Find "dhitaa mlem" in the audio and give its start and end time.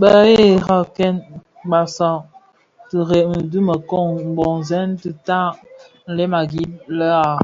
5.00-6.32